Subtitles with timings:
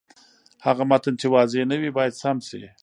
[0.65, 2.61] هغه متن چې واضح نه وي، باید سم شي.